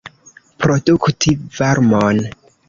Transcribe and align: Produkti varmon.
Produkti 0.63 1.35
varmon. 1.59 2.25